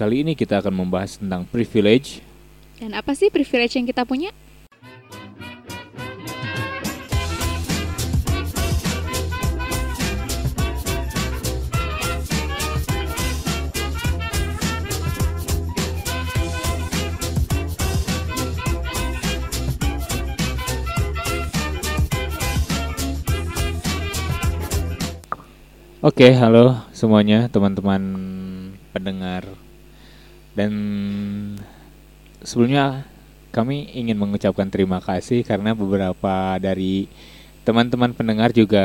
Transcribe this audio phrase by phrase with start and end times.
[0.00, 2.24] kali ini kita akan membahas tentang privilege.
[2.80, 4.32] Dan apa sih privilege yang kita punya?
[26.00, 28.00] Oke, halo semuanya teman-teman
[28.96, 29.44] pendengar.
[30.60, 30.72] Dan
[32.40, 33.08] sebelumnya
[33.48, 37.08] kami ingin mengucapkan terima kasih karena beberapa dari
[37.64, 38.84] teman-teman pendengar juga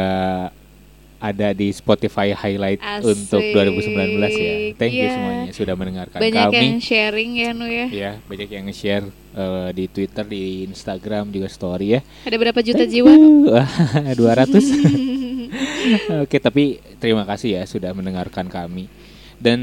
[1.16, 3.08] ada di Spotify highlight Asik.
[3.08, 4.54] untuk 2019 ya.
[4.76, 5.12] Thank you Iya.
[5.12, 6.56] semuanya sudah mendengarkan Banyak kami.
[6.60, 7.88] yang sharing ya Nu ya.
[7.88, 12.02] Ya, banyak yang nge-share eh, di Twitter, di Instagram juga story ya.
[12.24, 13.10] Ada berapa juta jiwa?
[13.12, 13.50] Nu?
[13.50, 13.68] Wah,
[14.16, 14.64] 200.
[16.26, 16.64] Oke, tapi
[16.98, 18.86] terima kasih ya sudah mendengarkan kami.
[19.36, 19.60] Dan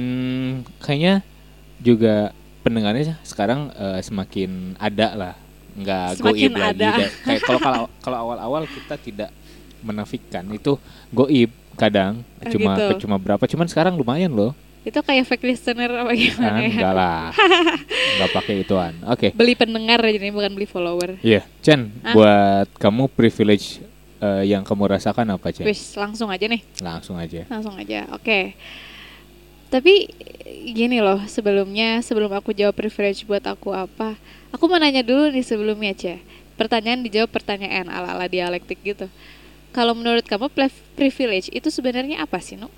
[0.79, 1.23] kayaknya
[1.83, 5.35] juga pendengarnya sekarang eh, semakin ada lah,
[5.75, 6.79] nggak Semakin goib lagi.
[6.79, 6.91] ada.
[7.21, 9.31] Kayak kalau kalau kalau awal-awal kita tidak
[9.81, 10.79] menafikan itu
[11.11, 13.07] goib kadang Oh, cuma gitu.
[13.07, 14.51] cuma berapa, cuman sekarang lumayan loh.
[14.83, 16.69] Itu kayak fake listener apa Ah, gimana ya?
[16.69, 17.23] enggak lah,
[18.19, 18.95] nggak pakai ituan.
[19.07, 21.23] Oke, Beli pendengar jadi bukan beli follower.
[21.23, 22.11] Iya, Chen, Hah?
[22.13, 23.79] buat kamu privilege
[24.19, 25.63] eh, yang kamu rasakan apa, Chen?
[25.65, 26.63] Wis, langsung aja nih.
[26.79, 27.47] Langsung aja.
[27.47, 28.11] Langsung aja.
[28.11, 28.59] Oke.
[29.73, 30.05] Tapi
[30.69, 34.21] gini loh, sebelumnya sebelum aku jawab privilege buat aku apa,
[34.53, 36.21] aku mau nanya dulu nih sebelumnya, Ceh.
[36.61, 39.09] Pertanyaan dijawab pertanyaan ala-ala dialektik gitu.
[39.73, 40.53] Kalau menurut kamu
[40.93, 42.69] privilege itu sebenarnya apa sih, Nu?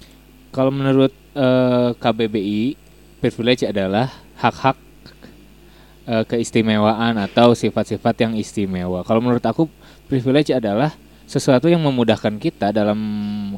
[0.54, 2.78] Kalau menurut eh, KBBI,
[3.18, 4.78] privilege adalah hak-hak
[6.06, 9.02] eh, keistimewaan atau sifat-sifat yang istimewa.
[9.02, 9.66] Kalau menurut aku,
[10.06, 10.94] privilege adalah
[11.26, 13.02] sesuatu yang memudahkan kita dalam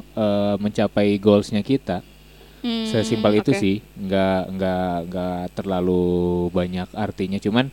[0.01, 2.01] eh, mencapai goalsnya kita.
[2.65, 3.59] Hmm, Sesimpel itu oke.
[3.61, 7.37] sih, nggak nggak nggak terlalu banyak artinya.
[7.37, 7.69] Cuman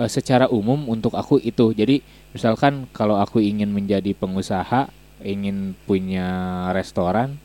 [0.00, 1.72] eh, secara umum untuk aku itu.
[1.76, 2.00] Jadi
[2.32, 4.88] misalkan kalau aku ingin menjadi pengusaha,
[5.20, 6.28] ingin punya
[6.72, 7.36] restoran,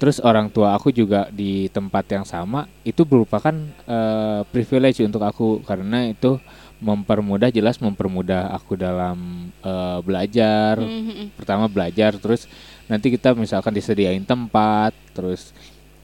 [0.00, 3.52] terus orang tua aku juga di tempat yang sama, itu merupakan
[3.84, 6.40] eh, privilege untuk aku karena itu
[6.80, 11.26] mempermudah jelas mempermudah aku dalam eh, belajar, Hmm, hmm, hmm.
[11.36, 12.48] pertama belajar terus
[12.88, 15.52] nanti kita misalkan disediain tempat terus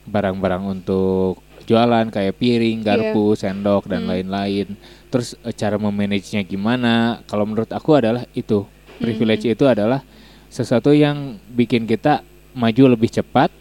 [0.07, 4.09] barang-barang untuk jualan kayak piring, garpu, sendok dan Hmm.
[4.15, 4.77] lain-lain.
[5.11, 7.19] Terus eh, cara memanagenya gimana?
[7.27, 8.63] Kalau menurut aku adalah itu.
[8.97, 10.01] Privilege itu adalah
[10.49, 12.25] sesuatu yang bikin kita
[12.57, 13.53] maju lebih cepat,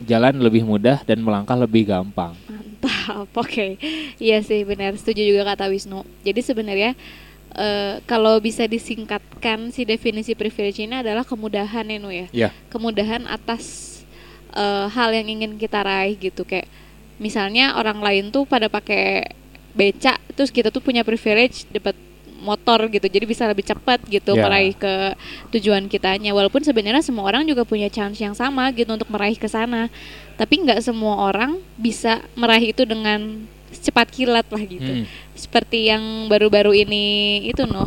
[0.00, 2.32] jalan lebih mudah dan melangkah lebih gampang.
[2.80, 3.76] Mantap, oke.
[4.16, 6.02] Iya sih benar, setuju juga kata Wisnu.
[6.24, 6.90] Jadi sebenarnya
[7.54, 12.26] eh, kalau bisa disingkatkan si definisi privilege ini adalah kemudahan ya Nu ya.
[12.32, 12.48] Ya.
[12.72, 14.00] Kemudahan atas
[14.56, 16.66] eh, hal yang ingin kita raih gitu kayak
[17.20, 19.36] misalnya orang lain tuh pada pakai
[19.70, 21.94] beca terus kita tuh punya privilege dapat
[22.40, 24.42] motor gitu jadi bisa lebih cepat gitu Ya.
[24.42, 25.14] meraih ke
[25.50, 29.44] tujuan kitanya walaupun sebenarnya semua orang juga punya chance yang sama gitu untuk meraih ke
[29.44, 29.92] sana
[30.34, 35.06] tapi nggak semua orang bisa meraih itu dengan cepat kilat lah gitu Hmm.
[35.32, 37.04] seperti yang baru-baru ini
[37.46, 37.86] itu no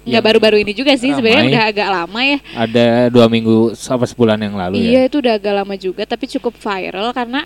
[0.00, 4.04] nggak Yang baru-baru ini juga sih sebenarnya udah agak lama ya Ada dua minggu apa
[4.04, 5.08] sebulan yang lalu iya ya.
[5.08, 7.44] itu udah agak lama juga tapi cukup viral karena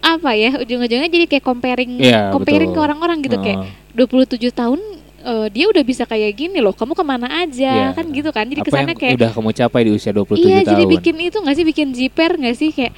[0.00, 2.76] apa ya ujung-ujungnya jadi kayak comparing Iya, comparing betul.
[2.76, 3.68] ke orang-orang gitu kayak Oh.
[3.96, 4.80] 27 tahun
[5.24, 7.88] eh, dia udah bisa kayak gini loh kamu ke mana aja Iya.
[7.92, 10.70] kan gitu kan jadi kesannya kayak udah kamu capai di usia 27 iya tahun?
[10.70, 12.92] jadi bikin itu nggak sih bikin jiper nggak sih kayak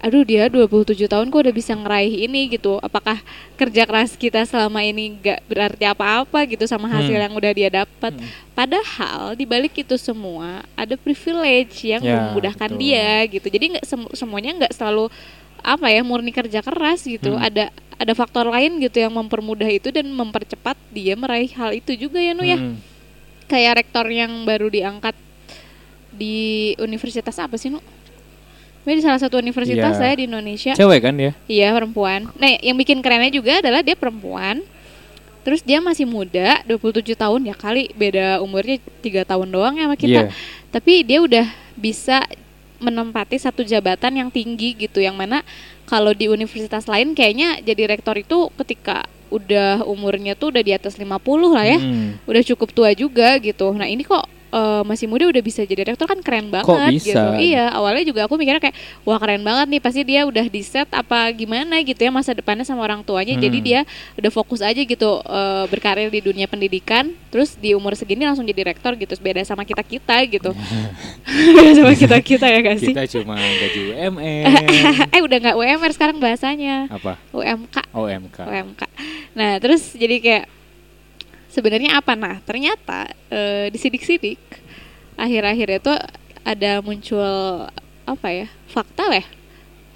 [0.00, 3.20] aduh dia 27 tahun kok udah bisa ngeraih ini gitu apakah
[3.54, 7.20] kerja keras kita selama ini nggak berarti apa-apa gitu sama hasil Hmm.
[7.22, 8.24] yang udah dia dapat Hmm.
[8.54, 12.80] padahal di balik itu semua ada privilege yang Ya, memudahkan betul.
[12.80, 15.12] dia gitu jadi nggak semu- semuanya nggak selalu
[15.62, 17.42] apa ya murni kerja keras gitu Hmm.
[17.42, 17.64] ada
[17.96, 22.32] ada faktor lain gitu yang mempermudah itu dan mempercepat dia meraih hal itu juga ya
[22.32, 22.80] nu ya Hmm.
[23.46, 25.12] kayak rektor yang baru diangkat
[26.10, 26.36] di
[26.76, 27.78] universitas apa sih nu?
[28.80, 30.00] Ini di salah satu universitas Iya.
[30.00, 30.72] saya di Indonesia.
[30.72, 31.32] Cewek kan dia?
[31.46, 32.32] Iya perempuan.
[32.34, 34.64] Nah yang bikin kerennya juga adalah dia perempuan.
[35.40, 39.96] Terus dia masih muda, 27 tahun ya kali beda umurnya tiga tahun doang ya sama
[39.96, 40.20] kita.
[40.28, 40.32] Iya.
[40.68, 41.46] Tapi dia udah
[41.76, 42.24] bisa
[42.80, 45.44] menempati satu jabatan yang tinggi gitu yang mana
[45.84, 50.98] kalau di universitas lain kayaknya jadi rektor itu ketika udah umurnya tuh udah di atas
[50.98, 51.06] 50
[51.54, 52.18] lah ya Hmm.
[52.26, 53.70] udah cukup tua juga gitu.
[53.70, 57.06] Nah ini kok eh, masih muda udah bisa jadi direktur kan keren banget Kok bisa?
[57.06, 57.20] gitu.
[57.40, 60.90] Iya, awalnya juga aku mikirnya kayak wah keren banget nih pasti dia udah di set
[60.90, 63.32] apa gimana gitu ya masa depannya sama orang tuanya.
[63.32, 63.66] Jadi Hmm.
[63.66, 63.80] dia
[64.16, 67.08] udah fokus aja gitu eh, berkarir di dunia pendidikan.
[67.30, 69.14] Terus di umur segini langsung jadi direktur gitu.
[69.16, 70.50] Beda sama kita-kita gitu.
[71.56, 72.90] Beda sama kita-kita ya gak sih?
[72.90, 74.44] Kita cuma gaji UMR.
[75.14, 76.90] eh udah nggak UMR sekarang bahasanya.
[76.90, 77.16] apa?
[77.30, 77.76] UMK.
[77.92, 78.38] OMK.
[78.40, 78.82] UMK.
[79.30, 80.44] Nah, terus jadi kayak
[81.50, 82.14] sebenarnya apa?
[82.14, 84.38] Nah, ternyata eh, di sidik-sidik
[85.18, 85.92] akhir-akhir itu
[86.46, 87.66] ada muncul
[88.06, 88.46] apa ya?
[88.70, 89.20] Fakta lah.
[89.20, 89.26] ya?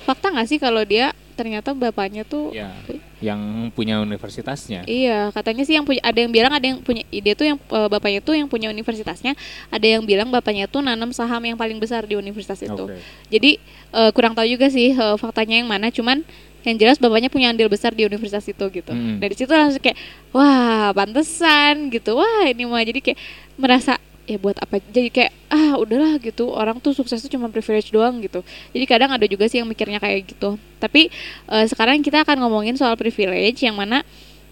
[0.04, 2.70] Fakta nggak sih kalau dia ternyata bapaknya tuh Ya,
[3.18, 4.86] yang punya universitasnya.
[4.86, 7.88] Iya, katanya sih yang punya ada yang bilang ada yang punya ide tuh yang eh,
[7.90, 9.34] bapaknya tuh yang punya universitasnya,
[9.72, 12.84] ada yang bilang bapaknya tuh nanam saham yang paling besar di universitas itu.
[12.86, 13.00] Oke.
[13.34, 13.58] Jadi
[13.90, 16.22] eh, kurang tahu juga sih eh, faktanya yang mana, cuman
[16.64, 18.92] yang jelas bapaknya punya andil besar di universitas itu gitu.
[18.92, 19.20] Mm.
[19.20, 20.00] Dari situ langsung kayak
[20.32, 23.18] wah pantesan gitu, wah ini mah jadi kayak
[23.54, 27.92] merasa ya buat apa jadi kayak ah udahlah gitu orang tuh sukses tuh cuma privilege
[27.92, 28.40] doang gitu
[28.72, 31.12] jadi kadang ada juga sih yang mikirnya kayak gitu tapi
[31.52, 34.00] eh, sekarang kita akan ngomongin soal privilege yang mana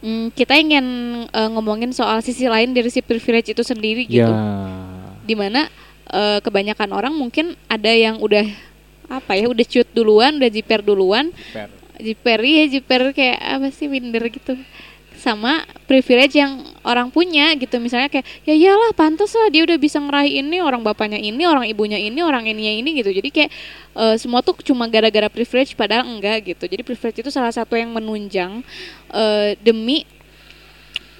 [0.04, 0.84] mm, kita ingin
[1.24, 5.16] eh, ngomongin soal sisi lain dari si privilege itu sendiri gitu Ya.
[5.24, 5.72] di mana
[6.12, 8.44] eh, kebanyakan orang mungkin ada yang udah
[9.08, 11.68] apa ya udah cut duluan udah jiper duluan Per.
[12.02, 14.58] Jiper ya jiper kayak apa sih minder gitu.
[15.22, 20.02] Sama privilege yang orang punya gitu misalnya kayak ya iyalah pantas lah dia udah bisa
[20.02, 23.14] ngeraih ini orang bapaknya ini orang ibunya ini orang ininya ini gitu.
[23.14, 23.50] Jadi kayak
[23.94, 26.66] eh, semua tuh cuma gara-gara privilege padahal enggak gitu.
[26.66, 28.66] Jadi privilege itu salah satu yang menunjang
[29.14, 30.02] eh, demi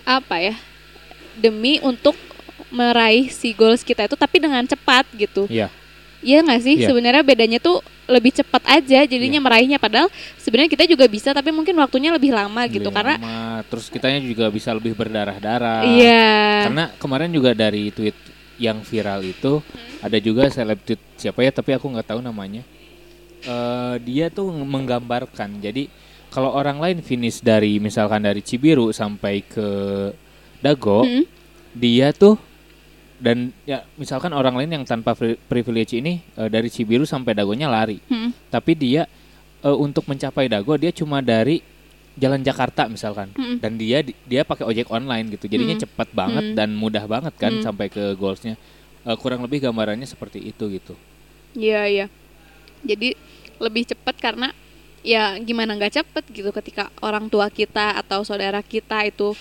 [0.02, 0.54] apa ya
[1.38, 2.18] demi untuk
[2.72, 5.44] meraih si goals kita itu tapi dengan cepat gitu.
[5.46, 5.68] Iya.
[6.22, 6.86] Iya nggak sih Iya.
[6.88, 11.74] sebenarnya bedanya tuh lebih cepat aja jadinya meraihnya padahal sebenarnya kita juga bisa tapi mungkin
[11.76, 13.62] waktunya lebih lama gitu Lebih karena lama.
[13.64, 15.82] terus kitanya juga bisa lebih berdarah-darah.
[15.84, 18.14] iya Karena kemarin juga dari tweet
[18.56, 19.98] yang viral itu Hmm.
[20.00, 22.62] ada juga seleb tweet siapa ya tapi aku nggak tahu namanya.
[23.40, 25.58] Eh dia tuh menggambarkan.
[25.58, 25.90] Jadi
[26.28, 29.68] kalau orang lain finish dari misalkan dari Cibiru sampai ke
[30.58, 31.24] Dago, Mm.
[31.74, 32.38] dia tuh
[33.22, 37.70] dan ya misalkan orang lain yang tanpa pri- privilege ini eh, dari Cibiru sampai Dagonya
[37.70, 38.02] lari.
[38.04, 38.34] Hmm.
[38.50, 39.06] Tapi dia
[39.62, 41.62] eh, untuk mencapai Dago dia cuma dari
[42.12, 43.56] Jalan Jakarta misalkan Mm-mm.
[43.56, 45.80] dan dia dia pakai ojek online gitu jadinya Mm.
[45.80, 46.54] cepat banget Mm.
[46.60, 47.64] dan mudah banget kan Mm.
[47.64, 48.60] sampai ke goalsnya
[49.02, 50.92] Eh, kurang lebih gambarannya seperti itu gitu
[51.56, 52.06] Iya iya.
[52.84, 53.16] Jadi
[53.56, 54.52] lebih cepat karena
[55.00, 59.32] ya gimana nggak cepet gitu ketika orang tua kita atau saudara kita itu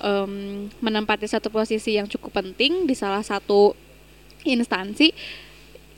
[0.00, 0.32] em,
[0.80, 3.76] menempati satu posisi yang cukup penting di salah satu
[4.42, 5.12] instansi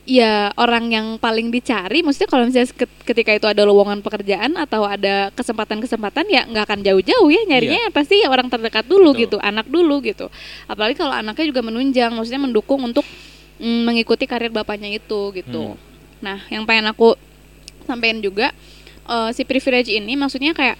[0.02, 4.82] ya orang yang paling dicari maksudnya kalau misalnya ket- ketika itu ada lowongan pekerjaan atau
[4.82, 9.22] ada kesempatan-kesempatan ya nggak akan jauh-jauh ya nyarinya pasti ya orang terdekat dulu Betul.
[9.22, 10.26] gitu anak dulu gitu
[10.66, 13.06] apalagi kalau anaknya juga menunjang maksudnya mendukung untuk
[13.62, 15.78] mm, mengikuti karir bapaknya itu gitu Hmm.
[16.18, 17.14] nah yang pengen aku
[17.86, 18.50] sampaikan juga
[19.06, 20.74] eh, si privilege ini maksudnya kayak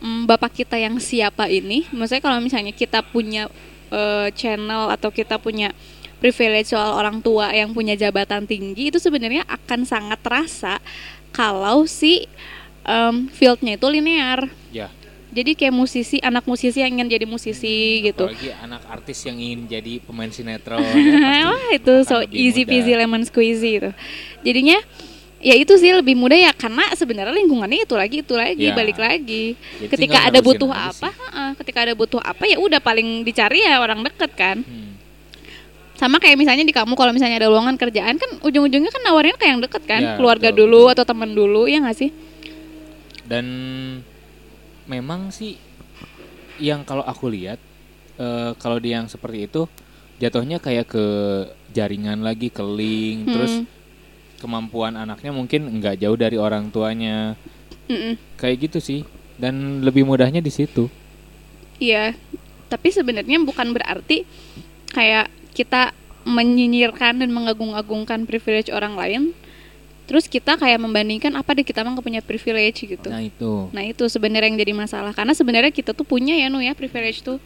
[0.00, 3.48] mm, bapak kita yang siapa ini maksudnya kalau misalnya kita punya
[3.92, 5.72] eh, channel atau kita punya
[6.16, 10.80] privilege soal orang tua yang punya jabatan tinggi itu sebenarnya akan sangat terasa
[11.30, 12.24] kalau si
[12.88, 14.88] em, fieldnya itu linear ya
[15.36, 19.68] jadi kayak musisi anak musisi yang ingin jadi musisi gitu apalagi anak artis yang ingin
[19.68, 22.72] jadi pemain sinetron ya, Wah itu so easy mudah.
[22.72, 23.90] peasy lemon squeezy itu.
[24.40, 24.80] Jadinya
[25.36, 28.74] ya itu sih lebih mudah ya karena sebenarnya lingkungannya itu lagi itu lagi Ya.
[28.74, 29.52] balik lagi.
[29.78, 31.10] Jadi ketika ada butuh apa,
[31.60, 34.60] ketika ada butuh apa ya udah paling dicari ya orang deket kan.
[34.60, 34.96] Hmm.
[35.94, 39.44] Sama kayak misalnya di kamu kalau misalnya ada lowongan kerjaan kan ujung-ujungnya kan nawarin ke
[39.44, 40.92] yang deket kan, Ya, keluarga betul, dulu betul.
[40.92, 42.10] atau teman dulu ya nggak sih?
[43.26, 43.42] dan
[44.86, 45.58] memang sih
[46.56, 47.58] yang kalau aku lihat
[48.16, 49.66] eh, kalau dia yang seperti itu
[50.16, 51.04] jatuhnya kayak ke
[51.70, 53.66] jaringan lagi ke link terus Hmm.
[54.38, 57.34] Kemampuan anaknya mungkin nggak jauh dari orang tuanya.
[57.86, 58.18] Mm-mm.
[58.34, 59.00] kayak gitu sih.
[59.38, 60.90] Dan lebih mudahnya di situ.
[61.76, 62.16] Iya,
[62.66, 64.24] tapi sebenarnya bukan berarti
[64.90, 65.92] kayak kita
[66.26, 69.22] menyinyirkan dan mengagung-agungkan privilege orang lain.
[70.06, 73.10] Terus kita kayak membandingkan apa deh kita mah nggak punya privilege gitu.
[73.10, 73.70] nah itu.
[73.74, 75.12] Nah itu sebenarnya yang jadi masalah.
[75.14, 77.42] Karena sebenarnya kita tuh punya ya nu ya privilege tuh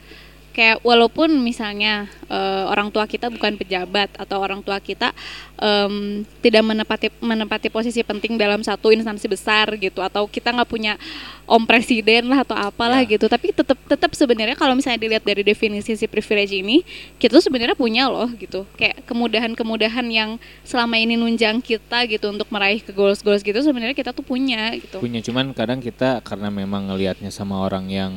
[0.61, 5.17] kayak walaupun misalnya eh, orang tua kita bukan pejabat atau orang tua kita
[5.57, 11.01] em, tidak menepati menempati posisi penting dalam satu instansi besar gitu atau kita nggak punya
[11.49, 13.17] om presiden lah atau apalah Ya.
[13.17, 16.85] gitu tapi tetap tetap sebenarnya kalau misalnya dilihat dari definisi si privilege ini
[17.17, 22.53] kita tuh sebenarnya punya loh gitu kayak kemudahan-kemudahan yang selama ini nunjang kita gitu untuk
[22.53, 26.93] meraih ke goals-goals gitu sebenarnya kita tuh punya gitu punya cuman kadang kita karena memang
[26.93, 28.13] ngelihatnya sama orang yang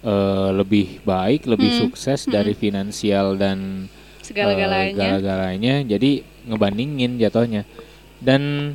[0.00, 1.80] eh, lebih baik lebih Hmm.
[1.84, 3.88] sukses dari finansial dan
[4.20, 4.92] segala-galanya.
[4.92, 6.10] Segala-galanya jadi
[6.44, 7.62] ngebandingin jatuhnya
[8.18, 8.72] dan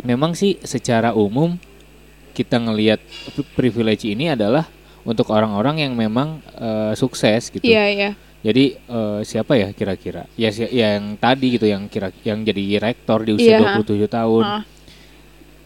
[0.00, 1.56] memang sih secara umum
[2.32, 2.98] kita ngelihat
[3.30, 4.66] pri- privilege ini adalah
[5.02, 8.10] untuk orang-orang yang memang eh, sukses gitu Iya, iya.
[8.40, 13.22] jadi eh, siapa ya kira-kira ya si- yang tadi gitu yang kira yang jadi rektor
[13.22, 14.62] di usia Iya, 27 tahun Ah,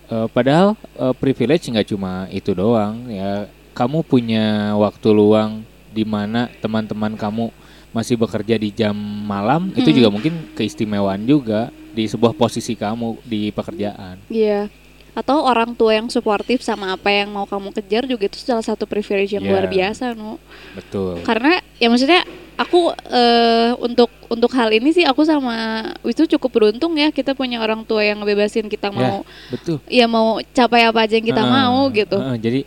[0.09, 3.45] Eh, padahal eh, privilege nggak cuma itu doang ya.
[3.79, 7.55] Kamu punya waktu luang di mana teman-teman kamu
[7.89, 8.93] masih bekerja di jam
[9.25, 9.97] malam itu Mm.
[9.97, 14.19] juga mungkin keistimewaan juga di sebuah posisi kamu di pekerjaan.
[14.29, 14.67] Iya.
[15.15, 18.85] Atau orang tua yang suportif sama apa yang mau kamu kejar juga itu salah satu
[18.85, 19.51] privilege yang Iya.
[19.51, 20.39] luar biasa, Nu.
[20.75, 21.23] Betul.
[21.23, 22.23] Karena ya maksudnya
[22.55, 25.57] aku eh, untuk untuk hal ini sih aku sama
[26.05, 29.79] itu cukup beruntung ya kita punya orang tua yang ngebebasin kita mau Betul.
[29.89, 32.19] ya mau capai apa aja yang kita Heeh, mau gitu.
[32.21, 32.61] heeh, jadi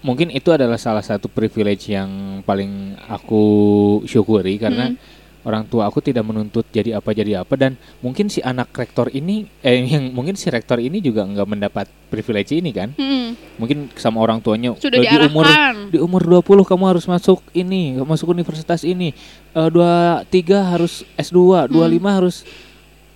[0.00, 2.08] mungkin itu adalah salah satu privilege yang
[2.42, 3.42] paling aku
[4.04, 4.98] syukuri karena Mm.
[5.40, 9.48] orang tua aku tidak menuntut jadi apa jadi apa dan mungkin si anak rektor ini
[9.58, 12.92] eh yang mungkin si rektor ini juga nggak mendapat privilege ini kan?
[12.92, 15.46] Hmm, mungkin sama orang tuanya sudah "Eh, di umur
[15.88, 19.14] di umur 20 kamu harus masuk ini masuk universitas ini.
[19.50, 22.44] Eh, dua tiga harus S2 25 harus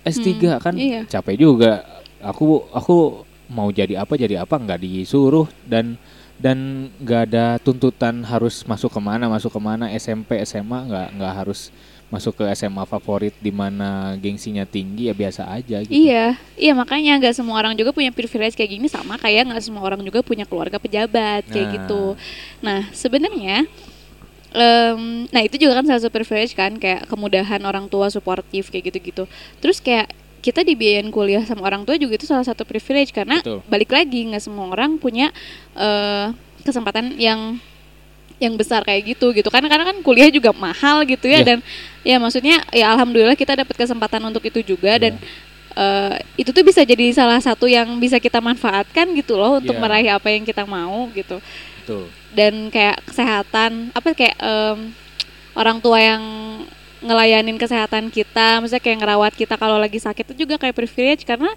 [0.01, 0.73] S3 Hmm, kan?
[0.73, 1.01] Iya.
[1.05, 1.85] capek juga.
[2.19, 5.99] Aku aku mau jadi apa jadi apa nggak disuruh dan
[6.37, 11.33] dan nggak ada tuntutan harus masuk ke mana masuk ke mana SMP SMA nggak nggak
[11.33, 11.69] harus
[12.09, 17.17] masuk ke SMA favorit di mana gengsinya tinggi ya biasa aja gitu Iya, iya makanya
[17.17, 20.45] nggak semua orang juga punya privilege kayak gini sama kayak nggak semua orang juga punya
[20.45, 21.73] keluarga pejabat kayak Nah.
[21.73, 22.03] gitu.
[22.61, 23.65] Nah sebenarnya,
[24.53, 28.93] em, nah itu juga kan salah satu privilege kan kayak kemudahan orang tua suportif kayak
[28.93, 29.25] gitu-gitu.
[29.57, 33.63] Terus kayak kita dibiayain kuliah sama orang tua juga itu salah satu privilege karena Betul.
[33.65, 35.31] balik lagi nggak semua orang punya
[35.73, 37.55] eh, kesempatan yang
[38.43, 41.47] yang besar kayak gitu gitu kan karena kan kuliah juga mahal gitu ya Iya.
[41.47, 41.57] dan
[42.03, 45.79] ya maksudnya ya alhamdulillah kita dapat kesempatan untuk itu juga dan Iya.
[45.79, 49.81] eh, itu tuh bisa jadi salah satu yang bisa kita manfaatkan gitu loh untuk Iya.
[49.81, 51.39] meraih apa yang kita mau gitu
[51.79, 54.91] betul dan kayak kesehatan apa kayak em,
[55.53, 56.23] orang tua yang
[57.03, 61.51] ngelayanin kesehatan kita maksudnya kayak ngerawat kita kalau lagi sakit itu juga kayak privilege karena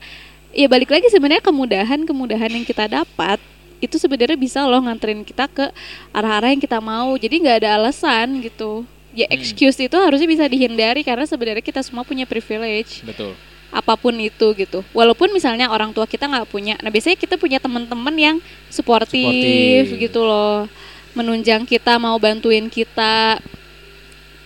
[0.50, 3.38] ya balik lagi sebenarnya kemudahan kemudahan yang kita dapat
[3.78, 5.68] itu sebenarnya bisa loh nganterin kita ke
[6.10, 8.82] arah-arah yang kita mau jadi nggak ada alasan gitu
[9.16, 9.36] ya Hmm.
[9.36, 13.32] excuse itu harusnya bisa dihindari karena sebenarnya kita semua punya privilege betul
[13.76, 14.80] apa pun itu gitu.
[14.94, 18.36] Walaupun misalnya orang tua kita nggak punya, nah biasanya kita punya teman-teman yang
[18.72, 20.00] suportif, Suportif.
[20.00, 20.70] gitu loh,
[21.12, 23.42] menunjang kita, mau bantuin kita,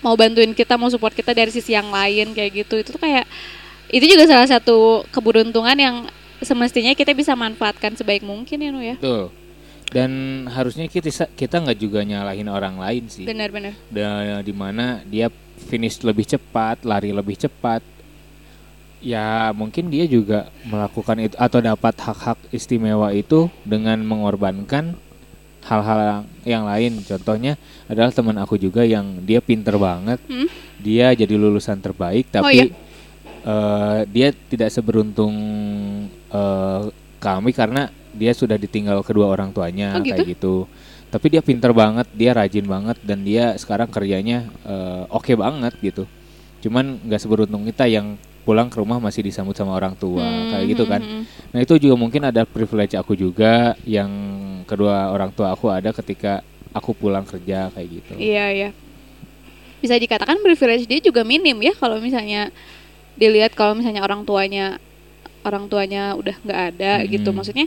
[0.01, 2.81] mau bantuin kita, mau support kita dari sisi yang lain kayak gitu.
[2.81, 3.25] Itu tuh kayak
[3.91, 5.97] itu juga salah satu keberuntungan yang
[6.41, 8.97] semestinya kita bisa manfaatkan sebaik mungkin ya Nu ya.
[8.97, 9.29] betul
[9.91, 10.11] dan
[10.47, 13.75] harusnya kita kita nggak juga nyalahin orang lain sih Benar-benar.
[14.41, 15.27] di mana dia
[15.67, 17.83] finish lebih cepat, lari lebih cepat.
[19.01, 24.95] Ya mungkin dia juga melakukan itu atau dapat hak-hak istimewa itu dengan mengorbankan
[25.61, 27.01] hal-hal yang lain.
[27.05, 27.55] Contohnya
[27.87, 30.49] adalah teman aku juga yang dia pinter banget, Hmm?
[30.81, 32.75] dia jadi lulusan terbaik, Oh, tapi iya?
[33.45, 35.35] eh, dia tidak seberuntung
[36.31, 36.83] eh,
[37.21, 40.65] kami karena dia sudah ditinggal kedua orang tuanya Oh, kayak gitu.
[41.11, 46.07] Tapi dia pinter banget, dia rajin banget dan dia sekarang kerjanya eh, oke banget gitu.
[46.61, 50.65] Cuman nggak seberuntung kita yang pulang ke rumah masih disambut sama orang tua Hmm, kayak
[50.69, 51.01] gitu kan.
[51.01, 51.25] hmm, hmm.
[51.53, 54.11] Nah itu juga mungkin ada privilege aku juga yang
[54.65, 58.13] kedua orang tua aku ada ketika aku pulang kerja kayak gitu.
[58.17, 58.71] Iya iya.
[59.81, 62.49] Bisa dikatakan privilege dia juga minim ya kalau misalnya
[63.15, 64.81] dilihat kalau misalnya orang tuanya
[65.41, 67.09] orang tuanya udah nggak ada Hmm.
[67.09, 67.29] gitu.
[67.31, 67.67] Maksudnya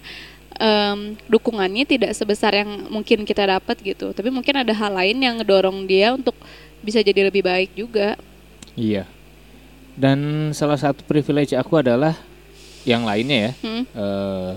[0.55, 4.13] em, dukungannya tidak sebesar yang mungkin kita dapat gitu.
[4.13, 6.37] Tapi mungkin ada hal lain yang ngedorong dia untuk
[6.81, 8.17] bisa jadi lebih baik juga.
[8.73, 9.05] Iya.
[9.93, 12.17] Dan salah satu privilege aku adalah
[12.83, 13.51] yang lainnya ya.
[13.63, 13.83] Hmm?
[13.85, 14.51] eh,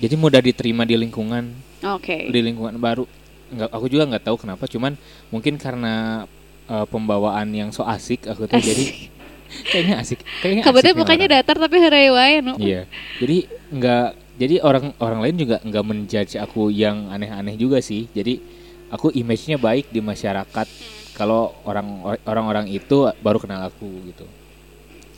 [0.00, 1.52] jadi mudah diterima di lingkungan
[1.84, 2.32] Oke.
[2.32, 3.04] di lingkungan baru.
[3.50, 4.64] Nggak, aku juga nggak tahu kenapa.
[4.70, 4.96] Cuman
[5.28, 6.24] mungkin karena
[6.70, 8.84] eh, pembawaan yang so asik aku tuh jadi
[9.70, 10.22] kayaknya asik.
[10.40, 11.36] Kayaknya Kabarnya bukannya orang.
[11.42, 11.76] datar tapi
[12.08, 12.54] wae nu.
[12.56, 12.88] Iya.
[13.20, 13.36] Jadi
[13.74, 14.08] nggak.
[14.40, 18.08] Jadi orang orang lain juga nggak menjudge aku yang aneh-aneh juga sih.
[18.08, 18.40] Jadi
[18.88, 20.66] aku image-nya baik di masyarakat.
[21.12, 24.24] Kalau orang orang-orang itu baru kenal aku gitu.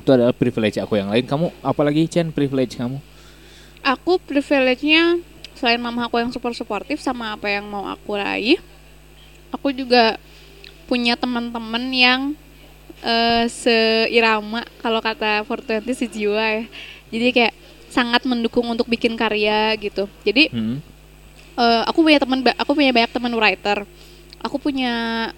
[0.03, 1.23] Itu adalah privilege aku yang lain.
[1.23, 2.99] Kamu apalagi Chen privilege kamu?
[3.87, 5.23] Aku privilege-nya
[5.55, 8.59] selain mama aku yang super suportif sama apa yang mau aku raih,
[9.55, 10.19] aku juga
[10.91, 12.21] punya teman-teman yang
[13.03, 16.65] eh, seirama kalau kata 420 sejiwa ya.
[17.15, 17.55] Jadi kayak
[17.93, 20.11] sangat mendukung untuk bikin karya gitu.
[20.27, 20.83] Jadi Hmm.
[21.59, 23.87] eh, aku punya teman aku punya banyak teman writer.
[24.43, 25.31] Aku punya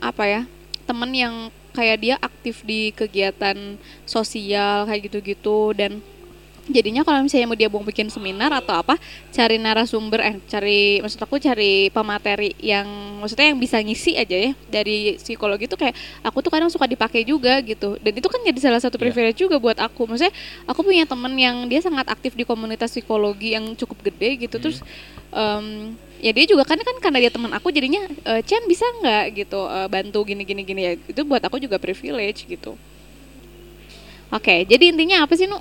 [0.00, 0.42] apa ya?
[0.88, 1.34] Teman yang
[1.70, 3.56] kayak dia aktif di kegiatan
[4.04, 6.02] sosial kayak gitu-gitu dan
[6.70, 8.94] jadinya kalau misalnya mau dia mau bikin seminar atau apa
[9.34, 12.86] cari narasumber eh cari maksud aku cari pemateri yang
[13.18, 17.26] maksudnya yang bisa ngisi aja ya dari psikologi itu kayak aku tuh kadang suka dipakai
[17.26, 19.02] juga gitu dan itu kan jadi salah satu Iya.
[19.02, 20.30] privilege juga buat aku maksudnya
[20.62, 24.62] aku punya temen yang dia sangat aktif di komunitas psikologi yang cukup gede gitu Hmm.
[24.62, 24.78] terus
[25.34, 29.24] em, ya dia juga kan kan karena dia teman aku jadinya e, Chen bisa nggak
[29.34, 32.76] gitu e, bantu gini gini gini ya itu buat aku juga privilege gitu
[34.30, 35.58] oke jadi intinya apa sih nu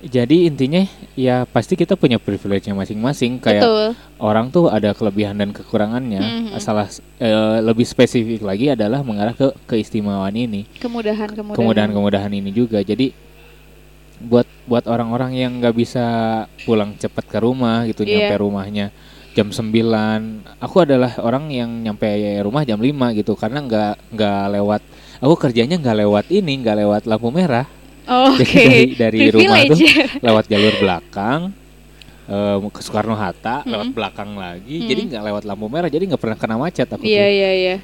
[0.00, 0.80] Jadi intinya
[1.12, 3.86] ya pasti kita punya privilege-nya masing-masing kayak betul
[4.16, 6.56] orang tuh ada kelebihan dan kekurangannya.
[6.56, 6.56] Mhm.
[6.56, 6.88] Salah
[7.20, 10.64] eh, lebih spesifik lagi adalah mengarah ke keistimewaan ini.
[10.80, 12.80] kemudahan kemudahan Kemudahan-kemudahan ini juga.
[12.80, 13.12] Jadi
[14.24, 16.04] buat buat orang-orang yang nggak bisa
[16.68, 18.28] pulang cepat ke rumah gitu Iya.
[18.28, 18.92] nyampe rumahnya
[19.40, 22.04] jam 9 aku adalah orang yang nyampe
[22.40, 24.82] rumah jam 5 gitu karena nggak nggak lewat
[25.16, 27.64] aku kerjanya nggak lewat ini nggak lewat lampu merah
[28.04, 30.18] Oh, oke Jadi dari- dari rumah Privilege.
[30.18, 31.40] lewat jalur belakang
[32.26, 33.94] eh, ke Soekarno Hatta lewat Mm-mm.
[33.94, 34.88] belakang lagi Mm-mm.
[34.90, 37.30] jadi nggak lewat lampu merah jadi nggak pernah kena macet aku iya tuh.
[37.30, 37.76] iya iya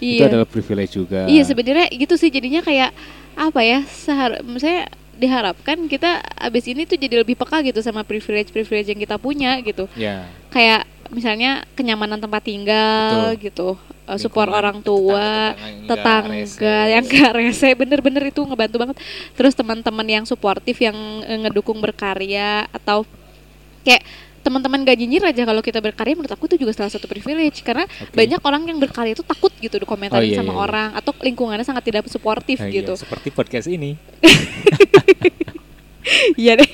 [0.00, 2.96] itu iya adalah privilege juga iya sebenarnya gitu sih jadinya kayak
[3.36, 4.88] apa ya sehar misalnya
[5.20, 9.60] diharapkan kita abis ini tuh jadi lebih peka gitu sama privilege privilege yang kita punya
[9.60, 9.84] gitu.
[9.92, 10.24] Ya.
[10.48, 13.76] Kayak misalnya kenyamanan tempat tinggal gitu
[14.10, 15.54] uh, support Lingkungan, orang tua
[15.86, 16.90] tetangga tetangga rese.
[16.90, 17.68] yang gak rese.
[17.78, 18.96] Bener-bener itu ngebantu banget.
[19.38, 23.06] Terus teman-teman yang suportif yang eh, ngedukung berkarya atau
[23.86, 24.02] kayak
[24.40, 27.84] teman-teman gak nyinyir aja kalau kita berkarya menurut aku itu juga salah satu privilege karena
[27.84, 28.16] Oke.
[28.16, 30.64] banyak orang yang berkarya itu takut gitu dikomentarin Oh, iya, sama iya, iya.
[30.64, 33.96] orang atau lingkungannya sangat tidak suportif Nah, iya, gitu seperti podcast ini
[36.34, 36.70] Iya deh.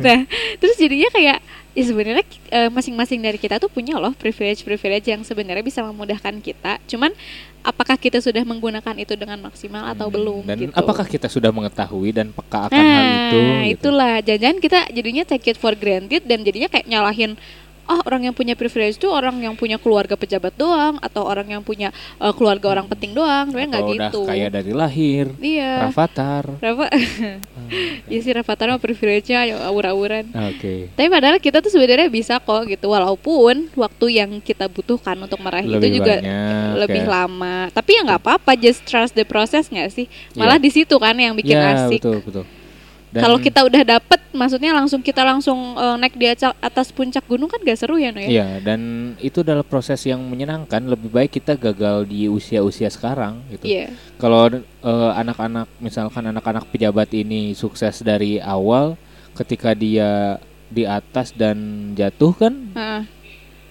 [0.00, 0.24] Nah,
[0.56, 1.38] terus jadinya kayak
[1.70, 6.82] ya sebenarnya eh, masing-masing dari kita tuh punya loh privilege-privilege yang sebenarnya bisa memudahkan kita.
[6.90, 7.14] Cuman
[7.62, 10.72] apakah kita sudah menggunakan itu dengan maksimal atau Hmm, belum dan gitu.
[10.72, 13.40] apakah kita sudah mengetahui dan peka akan nah, hal itu gitu.
[13.76, 17.36] itulah jangan-jangan kita jadinya take it for granted dan jadinya kayak nyalahin
[17.90, 21.60] oh orang yang punya privilege itu orang yang punya keluarga pejabat doang atau orang yang
[21.60, 24.20] punya eh, keluarga orang penting doang, sebenarnya nggak Atau udah gitu.
[24.24, 25.72] kaya dari lahir Iya.
[25.84, 26.86] Rafathar Rafa,
[28.06, 30.26] Iya sih Rafathar mah privilege-nya ya aur-auran.
[30.28, 35.38] oke Tapi padahal kita tuh sebenarnya bisa kok gitu walaupun waktu yang kita butuhkan untuk
[35.38, 37.10] meraih Lebih itu juga banyak, lebih ya.
[37.10, 37.56] lama.
[37.70, 40.06] Tapi ya nggak apa-apa, just trust the process nggak sih?
[40.34, 40.62] Malah Iya.
[40.62, 42.00] di situ kan yang bikin ya, asik.
[42.02, 42.44] betul betul
[43.10, 46.30] Kalau kita udah dapet, maksudnya langsung kita langsung eh, naik di
[46.62, 48.30] atas puncak gunung kan gak seru ya no ya?
[48.30, 50.86] Iya, dan itu adalah proses yang menyenangkan.
[50.86, 53.66] Lebih baik kita gagal di usia-usia sekarang gitu.
[53.66, 53.90] Iya.
[54.22, 58.94] Kalau eh, anak-anak misalkan anak-anak pejabat ini sukses dari awal
[59.34, 60.38] ketika dia
[60.70, 63.02] di atas dan jatuh kan Heeh.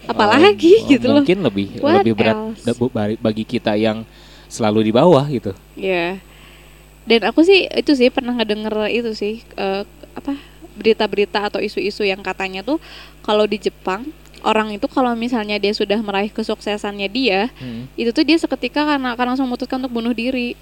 [0.08, 1.24] Apalagi eh, gitu loh.
[1.24, 3.20] Mungkin lebih What lebih berat else?
[3.20, 4.04] bagi kita yang
[4.52, 5.52] selalu di bawah gitu.
[5.80, 6.20] Iya.
[7.10, 9.82] Dan aku sih itu sih pernah ngedenger itu sih eh,
[10.14, 10.38] apa
[10.78, 12.78] berita-berita atau isu-isu yang katanya tuh
[13.26, 14.08] kalau di Jepang
[14.48, 17.92] orang itu kalau misalnya dia sudah meraih kesuksesannya dia Hmm.
[18.00, 20.56] itu tuh dia seketika karena akan langsung memutuskan untuk bunuh diri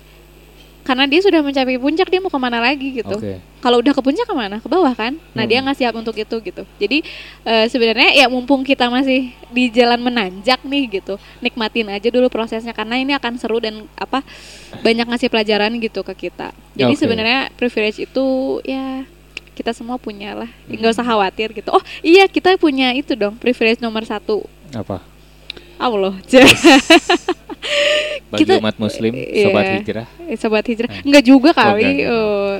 [0.88, 3.44] karena dia sudah mencapai puncak dia mau ke mana lagi gitu Oke.
[3.60, 5.68] kalau udah ke puncak ke mana ke bawah kan nah dia Hmm.
[5.68, 7.04] nggak siap untuk itu gitu jadi
[7.44, 12.72] eh, sebenarnya ya mumpung kita masih di jalan menanjak nih gitu nikmatin aja dulu prosesnya
[12.72, 14.24] karena ini akan seru dan apa
[14.80, 16.98] banyak ngasih pelajaran gitu ke kita jadi Oke.
[16.98, 18.26] sebenarnya privilege itu
[18.64, 19.04] ya
[19.52, 20.78] kita semua punya lah Hmm.
[20.78, 25.04] nggak usah khawatir gitu oh iya kita punya itu dong privilege nomor satu Apa?
[25.78, 26.14] Allah
[28.28, 29.48] Bagi Kita- umat muslim, iya.
[29.48, 30.08] sobat hijrah.
[30.36, 32.12] sobat hijrah enggak juga Oh, kali enggak, enggak.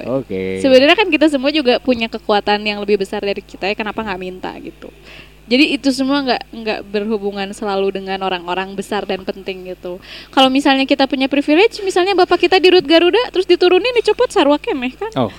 [0.08, 0.20] oh.
[0.24, 0.42] Oke.
[0.60, 4.20] Sebenarnya kan kita semua juga punya kekuatan yang lebih besar dari kita ya kenapa nggak
[4.20, 4.90] minta gitu.
[5.48, 9.96] Jadi itu semua nggak nggak berhubungan selalu dengan orang-orang besar dan penting gitu.
[10.28, 14.60] Kalau misalnya kita punya privilege, misalnya bapak kita di Rut Garuda, terus diturunin dicopot sarwa
[14.60, 15.12] kemeh kan?
[15.16, 15.32] Oh.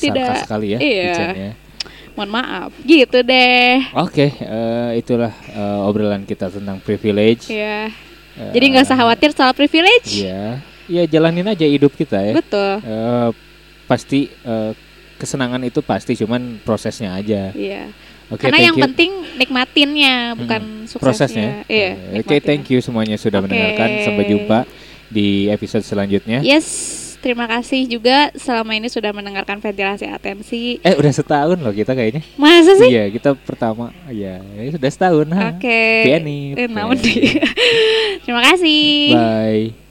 [0.00, 0.48] Tidak.
[0.48, 0.78] Sekali ya.
[0.80, 1.52] Iya.
[2.12, 3.80] Mohon maaf, gitu deh.
[3.96, 7.48] Oke, eh, itulah eh, obrolan kita tentang privilege.
[7.48, 7.88] Ya.
[8.36, 10.20] Eh, Jadi nggak usah khawatir soal privilege.
[10.20, 12.36] Iya, ya jalanin aja hidup kita ya.
[12.36, 12.84] Betul.
[12.84, 13.28] Eh,
[13.88, 14.72] pasti eh,
[15.16, 17.48] kesenangan itu pasti, cuman prosesnya aja.
[17.56, 17.88] Iya.
[18.32, 18.84] Oke, Karena yang you.
[18.88, 21.00] penting nikmatinnya, bukan suksesnya.
[21.00, 21.48] prosesnya.
[21.68, 21.90] Iya.
[22.16, 22.44] Oke, nikmatin.
[22.48, 23.52] thank you semuanya sudah Oke.
[23.52, 23.88] mendengarkan.
[24.08, 24.58] Sampai jumpa
[25.12, 26.40] di episode selanjutnya.
[26.40, 30.82] Yes, terima kasih juga selama ini sudah mendengarkan ventilasi atensi.
[30.82, 32.26] Eh, udah setahun loh kita kayaknya.
[32.34, 32.90] Masa sih?
[32.90, 33.94] Iya, kita pertama.
[34.10, 35.26] Iya, ya sudah setahun.
[35.30, 35.82] Oke.
[36.02, 36.58] Pianit.
[36.58, 36.66] Eh.
[38.26, 39.14] Terima kasih.
[39.14, 39.81] Bye.